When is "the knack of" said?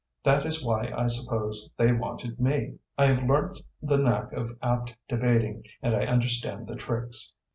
3.83-4.57